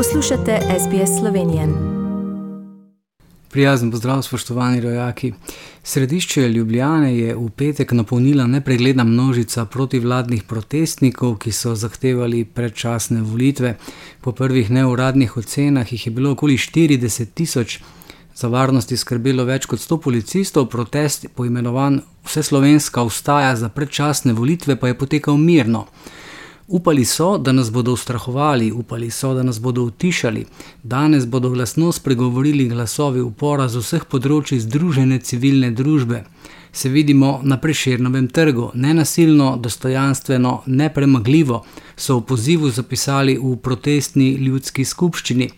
Poslušate 0.00 0.58
SBS 0.80 1.20
Slovenije. 1.20 1.68
Prijazen 3.50 3.90
pozdrav, 3.90 4.22
spoštovani 4.22 4.80
rojaki. 4.80 5.32
Središče 5.82 6.48
Ljubljane 6.48 7.18
je 7.18 7.34
v 7.34 7.50
petek 7.56 7.92
napolnila 7.92 8.46
nepregledna 8.46 9.04
množica 9.04 9.64
protivladnih 9.64 10.42
protestnikov, 10.42 11.36
ki 11.36 11.52
so 11.52 11.74
zahtevali 11.74 12.44
predčasne 12.44 13.20
volitve. 13.22 13.76
Po 14.20 14.32
prvih 14.32 14.70
neuradnih 14.70 15.36
ocenah 15.36 15.92
jih 15.92 16.06
je 16.06 16.12
bilo 16.12 16.32
okoli 16.32 16.56
40 16.56 17.26
tisoč. 17.34 17.78
Za 18.34 18.48
varnost 18.48 18.90
je 18.90 18.96
skrbelo 18.96 19.44
več 19.44 19.66
kot 19.66 19.78
100 19.78 20.00
policistov, 20.00 20.70
protest, 20.70 21.26
poimenovan 21.34 22.00
Vseslovenska 22.24 23.02
ustaja 23.02 23.56
za 23.56 23.68
predčasne 23.68 24.32
volitve, 24.32 24.76
pa 24.76 24.88
je 24.88 24.98
potekal 24.98 25.36
mirno. 25.36 25.86
Upali 26.72 27.04
so, 27.04 27.38
da 27.38 27.52
nas 27.52 27.72
bodo 27.72 27.92
ustrahovali, 27.92 28.72
upali 28.72 29.10
so, 29.10 29.34
da 29.34 29.42
nas 29.42 29.60
bodo 29.60 29.82
utišali. 29.82 30.44
Danes 30.82 31.26
bodo 31.26 31.50
glasno 31.50 31.92
spregovorili 31.92 32.68
glasovi 32.68 33.20
upora 33.20 33.66
z 33.68 33.82
vseh 33.82 34.04
področji 34.06 34.60
združene 34.62 35.18
civilne 35.18 35.72
družbe. 35.74 36.20
Se 36.72 36.88
vidimo 36.88 37.40
na 37.42 37.58
preširnovem 37.58 38.28
trgu, 38.28 38.70
nenasilno, 38.74 39.56
dostojanstveno, 39.56 40.52
nepremagljivo, 40.66 41.64
so 41.96 42.20
v 42.20 42.26
pozivu 42.30 42.70
zapisali 42.70 43.34
v 43.42 43.56
protestni 43.56 44.30
ljudski 44.38 44.84
skupščini. 44.84 45.50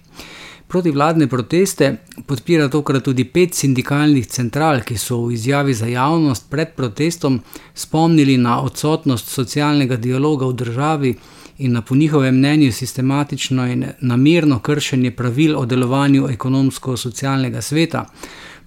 Protivladne 0.73 1.27
proteste 1.29 1.97
podpira 2.27 2.69
tokrat 2.69 3.03
tudi 3.05 3.25
pet 3.25 3.55
sindikalnih 3.55 4.27
central, 4.27 4.79
ki 4.81 4.95
so 4.97 5.19
v 5.27 5.35
izjavi 5.35 5.75
za 5.75 5.87
javnost 5.87 6.47
pred 6.51 6.71
protestom 6.77 7.37
spomnili 7.75 8.39
na 8.41 8.55
odsotnost 8.63 9.29
socialnega 9.29 9.97
dialoga 9.97 10.47
v 10.47 10.55
državi 10.63 11.11
in 11.59 11.73
na 11.73 11.83
po 11.83 11.95
njihovem 11.95 12.39
mnenju 12.39 12.73
sistematično 12.73 13.67
in 13.73 13.85
namerno 14.01 14.59
kršenje 14.59 15.11
pravil 15.11 15.59
o 15.59 15.67
delovanju 15.67 16.29
ekonomsko-socialnega 16.31 17.61
sveta. 17.61 18.07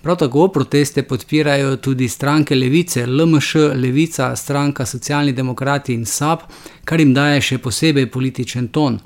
Prav 0.02 0.17
tako 0.17 0.48
proteste 0.48 1.03
podpirajo 1.03 1.76
tudi 1.78 2.08
stranke 2.08 2.56
Levice, 2.56 3.08
LMŠ, 3.08 3.56
Levica, 3.56 4.36
stranka 4.36 4.86
Socialni 4.86 5.33
demokrati 5.33 5.94
in 5.94 6.06
SAP, 6.06 6.42
kar 6.83 7.00
jim 7.00 7.14
daje 7.14 7.42
še 7.42 7.58
posebej 7.58 8.11
političen 8.11 8.67
ton. 8.67 9.00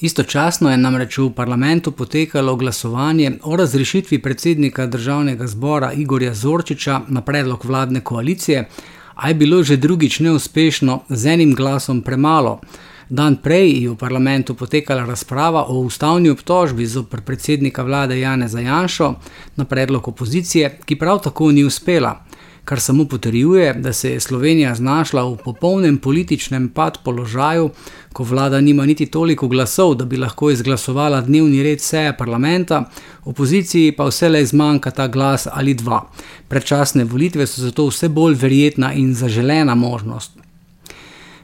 Istočasno 0.00 0.70
je 0.70 0.76
namreč 0.76 1.18
v 1.18 1.32
parlamentu 1.34 1.90
potekalo 1.92 2.56
glasovanje 2.56 3.32
o 3.42 3.56
razrešitvi 3.56 4.18
predsednika 4.22 4.86
državnega 4.86 5.46
zbora 5.46 5.92
Igorja 5.92 6.34
Zorčiča 6.34 7.00
na 7.08 7.20
predlog 7.20 7.64
vladne 7.64 8.00
koalicije, 8.00 8.68
a 9.14 9.28
je 9.28 9.34
bilo 9.34 9.62
že 9.62 9.76
drugič 9.76 10.20
neuspešno 10.20 11.00
z 11.08 11.26
enim 11.26 11.54
glasom 11.54 12.02
premalo. 12.02 12.60
Dan 13.08 13.36
prej 13.42 13.82
je 13.82 13.90
v 13.90 13.96
parlamentu 13.96 14.54
potekala 14.54 15.04
razprava 15.04 15.64
o 15.68 15.80
ustavni 15.80 16.30
obtožbi 16.30 16.86
zoper 16.86 17.20
predsednika 17.20 17.82
vlade 17.82 18.20
Jana 18.20 18.48
Zajanša 18.48 19.12
na 19.56 19.64
predlog 19.64 20.08
opozicije, 20.08 20.78
ki 20.84 20.96
prav 20.96 21.22
tako 21.22 21.50
ni 21.50 21.64
uspela 21.64 22.27
kar 22.68 22.80
samo 22.80 23.04
potrjuje, 23.04 23.74
da 23.74 23.92
se 23.92 24.10
je 24.10 24.20
Slovenija 24.20 24.74
znašla 24.74 25.22
v 25.24 25.36
popolnem 25.44 25.98
političnem 25.98 26.68
pad 26.68 26.98
položaju, 27.04 27.70
ko 28.12 28.24
vlada 28.24 28.60
nima 28.60 28.86
niti 28.86 29.06
toliko 29.06 29.48
glasov, 29.48 29.94
da 29.94 30.04
bi 30.04 30.16
lahko 30.16 30.50
izglasovala 30.50 31.20
dnevni 31.20 31.62
red 31.62 31.80
seje 31.80 32.16
parlamenta, 32.16 32.82
opoziciji 33.24 33.94
pa 33.96 34.04
vse 34.10 34.28
le 34.28 34.44
zmanjka 34.46 34.90
ta 34.90 35.06
glas 35.08 35.46
ali 35.52 35.74
dva. 35.74 36.02
Predčasne 36.48 37.04
volitve 37.04 37.46
so 37.46 37.62
zato 37.62 37.88
vse 37.88 38.08
bolj 38.08 38.36
verjetna 38.42 38.92
in 38.92 39.14
zaželena 39.14 39.74
možnost. 39.74 40.47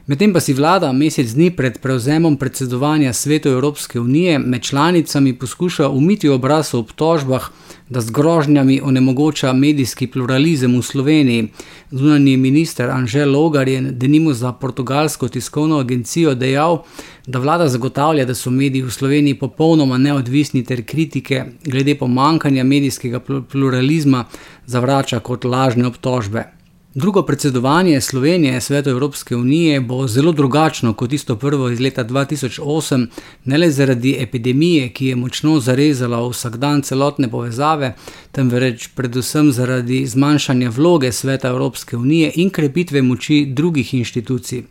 Medtem 0.05 0.33
pa 0.33 0.39
si 0.39 0.53
vlada 0.53 0.91
mesec 0.93 1.31
dni 1.33 1.47
pred 1.57 1.79
prevzemom 1.81 2.35
predsedovanja 2.37 3.13
svetu 3.13 3.49
Evropske 3.49 3.99
unije 3.99 4.39
med 4.39 4.61
članicami 4.61 5.33
poskuša 5.33 5.87
umiti 5.89 6.29
obraz 6.29 6.73
v 6.73 6.77
obtožbah, 6.77 7.47
da 7.89 8.01
z 8.01 8.11
grožnjami 8.11 8.81
onemogoča 8.83 9.53
medijski 9.53 10.07
pluralizem 10.07 10.77
v 10.77 10.81
Sloveniji. 10.81 11.47
Zunani 11.91 12.37
minister 12.37 12.89
Anžel 12.89 13.31
Logar 13.31 13.67
je 13.67 13.81
denimo 13.81 14.33
za 14.33 14.51
portugalsko 14.51 15.27
tiskovno 15.27 15.79
agencijo 15.79 16.35
dejal, 16.35 16.83
da 17.25 17.39
vlada 17.39 17.67
zagotavlja, 17.67 18.25
da 18.25 18.35
so 18.35 18.49
mediji 18.49 18.85
v 18.85 18.91
Sloveniji 18.91 19.39
popolnoma 19.39 19.97
neodvisni 19.97 20.63
ter 20.63 20.83
kritike 20.85 21.45
glede 21.63 21.95
pomankanja 21.95 22.63
medijskega 22.63 23.19
pluralizma 23.51 24.25
zavrača 24.65 25.19
kot 25.19 25.45
lažne 25.45 25.87
obtožbe. 25.87 26.45
Drugo 26.97 27.23
predsedovanje 27.23 28.01
Slovenije 28.01 28.61
svetu 28.61 28.89
Evropske 28.89 29.35
unije 29.35 29.81
bo 29.81 30.07
zelo 30.07 30.31
drugačno 30.31 30.93
kot 30.93 31.09
tisto 31.09 31.35
prvo 31.35 31.69
iz 31.69 31.79
leta 31.79 32.05
2008, 32.05 33.07
ne 33.45 33.57
le 33.57 33.71
zaradi 33.71 34.15
epidemije, 34.19 34.89
ki 34.89 35.05
je 35.05 35.15
močno 35.15 35.59
zarezala 35.59 36.27
vsak 36.27 36.55
dan 36.57 36.81
celotne 36.81 37.31
povezave, 37.31 37.95
temveč 38.31 38.87
predvsem 38.95 39.51
zaradi 39.51 40.05
zmanjšanja 40.07 40.69
vloge 40.69 41.11
sveta 41.11 41.47
Evropske 41.47 41.97
unije 41.97 42.31
in 42.35 42.49
krepitve 42.49 43.01
moči 43.01 43.45
drugih 43.45 43.93
inštitucij. 43.93 44.63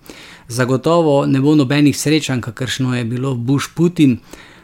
Zagotovo 0.48 1.26
ne 1.26 1.40
bo 1.40 1.54
nobenih 1.54 1.98
srečanj, 1.98 2.40
kakršno 2.40 2.96
je 2.96 3.04
bilo 3.04 3.34
Bush-Putin. 3.34 4.16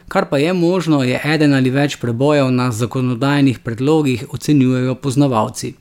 Kar 0.07 0.29
pa 0.29 0.37
je 0.37 0.53
možno, 0.53 1.03
je 1.03 1.21
eden 1.25 1.53
ali 1.53 1.69
več 1.69 1.99
prebojev 2.01 2.51
na 2.51 2.71
zakonodajnih 2.71 3.59
predlogih, 3.59 4.25
ocenjujejo 4.31 4.95
poznavalci. 4.95 5.73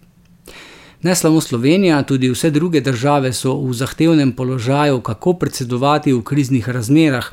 Ne 1.02 1.14
samo 1.14 1.40
Slovenija, 1.40 2.02
tudi 2.02 2.28
vse 2.28 2.50
druge 2.50 2.80
države 2.80 3.32
so 3.32 3.54
v 3.54 3.72
zahtevnem 3.72 4.32
položaju, 4.32 5.00
kako 5.00 5.32
predsedovati 5.32 6.12
v 6.12 6.22
kriznih 6.22 6.68
razmerah. 6.68 7.30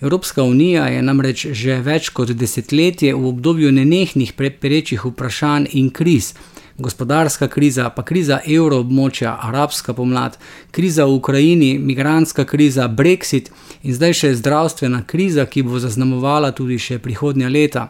Evropska 0.00 0.42
unija 0.42 0.86
je 0.86 1.02
namreč 1.02 1.46
že 1.50 1.80
več 1.82 2.08
kot 2.08 2.30
desetletje 2.30 3.14
v 3.14 3.26
obdobju 3.28 3.72
nenehnih 3.72 4.32
preprečih 4.32 5.04
vprašanj 5.04 5.66
in 5.72 5.90
kriz. 5.90 6.34
Gospodarska 6.78 7.48
kriza, 7.48 7.90
pa 7.90 8.02
kriza 8.02 8.38
evroobmočja, 8.46 9.38
arabska 9.42 9.92
pomlad, 9.92 10.38
kriza 10.70 11.04
v 11.04 11.14
Ukrajini, 11.14 11.78
migranska 11.78 12.44
kriza, 12.44 12.86
brexit 12.88 13.50
in 13.82 13.94
zdaj 13.94 14.14
še 14.14 14.34
zdravstvena 14.34 15.02
kriza, 15.06 15.46
ki 15.46 15.62
bo 15.62 15.82
zaznamovala 15.82 16.52
tudi 16.52 16.78
še 16.78 16.98
prihodnja 17.02 17.48
leta. 17.48 17.88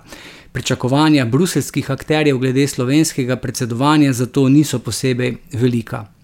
Pričakovanja 0.53 1.25
bruselskih 1.25 1.91
akterjev 1.91 2.39
glede 2.39 2.67
slovenskega 2.67 3.37
predsedovanja 3.37 4.13
zato 4.13 4.49
niso 4.49 4.79
posebej 4.79 5.37
velika. 5.53 6.18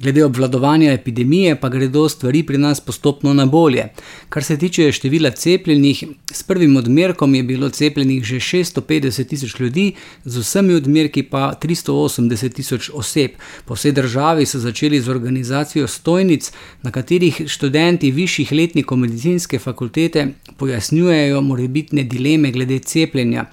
Glede 0.00 0.24
obvladovanja 0.24 0.92
epidemije 0.92 1.60
pa 1.60 1.68
gredo 1.68 2.08
stvari 2.08 2.42
pri 2.42 2.58
nas 2.58 2.80
postopno 2.80 3.34
na 3.34 3.46
bolje. 3.46 3.88
Kar 4.28 4.44
se 4.44 4.58
tiče 4.58 4.92
števila 4.92 5.30
cepljenih, 5.30 6.04
s 6.32 6.42
prvim 6.42 6.76
odmerkom 6.76 7.34
je 7.34 7.42
bilo 7.42 7.68
cepljenih 7.68 8.24
že 8.24 8.36
650 8.36 9.28
tisoč 9.28 9.60
ljudi, 9.60 9.92
z 10.24 10.38
vsemi 10.38 10.74
odmerki 10.74 11.22
pa 11.22 11.52
380 11.62 12.52
tisoč 12.54 12.90
oseb. 12.94 13.30
Po 13.64 13.74
vsej 13.74 13.92
državi 13.92 14.46
so 14.46 14.58
začeli 14.58 15.00
z 15.00 15.08
organizacijo 15.08 15.86
stojnic, 15.86 16.52
na 16.82 16.90
katerih 16.90 17.42
študenti 17.46 18.10
višjih 18.10 18.52
letnikov 18.52 18.98
medicinske 18.98 19.58
fakultete 19.58 20.26
pojasnjujejo 20.56 21.40
morebitne 21.40 22.02
dileme 22.02 22.50
glede 22.50 22.78
cepljenja. 22.78 23.44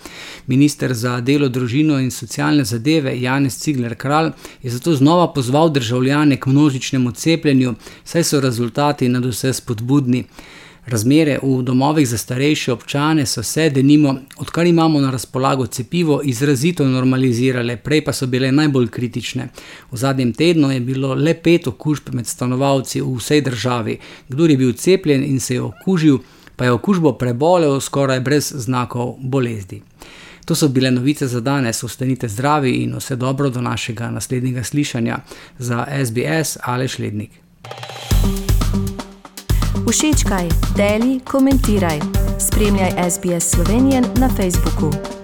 Minister 0.47 0.93
za 0.93 1.19
delo, 1.21 1.49
družino 1.49 1.99
in 1.99 2.11
socialne 2.11 2.65
zadeve 2.65 3.21
Janez 3.21 3.57
Cigler 3.57 3.95
Kralj 3.95 4.31
je 4.63 4.71
zato 4.71 4.95
znova 4.95 5.33
pozval 5.33 5.69
državljane, 5.69 6.30
pozvane 6.31 6.37
k 6.37 6.45
množičnemu 6.45 7.11
cepljenju, 7.11 7.75
saj 8.03 8.23
so 8.23 8.39
rezultati 8.39 9.09
na 9.09 9.19
vse 9.19 9.53
spodbudni. 9.53 10.25
Razmere 10.85 11.39
v 11.43 11.61
domovih 11.61 12.07
za 12.07 12.17
starejše 12.17 12.71
občane 12.73 13.25
so 13.25 13.43
se, 13.43 13.69
denimo, 13.69 14.15
odkar 14.37 14.65
imamo 14.65 14.99
na 14.99 15.11
razpolago 15.11 15.67
cepivo, 15.67 16.21
izrazito 16.23 16.85
normalizirale, 16.85 17.77
prej 17.77 18.03
pa 18.03 18.13
so 18.13 18.27
bile 18.27 18.51
najbolj 18.51 18.87
kritične. 18.87 19.49
V 19.91 19.97
zadnjem 19.97 20.33
tednu 20.33 20.71
je 20.71 20.79
bilo 20.79 21.13
le 21.13 21.33
pet 21.33 21.67
okužb 21.67 22.13
med 22.13 22.27
stanovalci 22.27 23.01
v 23.01 23.17
vsej 23.17 23.41
državi. 23.41 23.99
Kdo 24.29 24.45
je 24.45 24.57
bil 24.57 24.73
cepljen 24.73 25.23
in 25.23 25.39
se 25.39 25.53
je 25.53 25.61
okužil, 25.61 26.17
pa 26.55 26.65
je 26.65 26.71
okužbo 26.71 27.13
prebolel 27.13 27.79
skoraj 27.79 28.19
brez 28.19 28.53
znakov 28.55 29.17
bolezni. 29.19 29.81
To 30.51 30.55
so 30.55 30.67
bile 30.67 30.91
novice 30.91 31.27
za 31.27 31.39
danes, 31.39 31.83
ostanite 31.83 32.27
zdravi 32.27 32.71
in 32.71 32.95
vse 32.97 33.15
dobro 33.15 33.49
do 33.49 33.61
našega 33.61 34.09
naslednjega 34.09 34.63
slišanja 34.63 35.17
za 35.57 35.85
SBS 36.05 36.57
ali 36.63 36.87
Šlednik. 36.87 37.31
Všečkaj, 39.91 40.49
deli, 40.77 41.19
komentiraj. 41.19 41.99
Spremljaj 42.39 42.91
SBS 43.11 43.51
Slovenijo 43.51 44.01
na 44.15 44.29
Facebooku. 44.29 45.20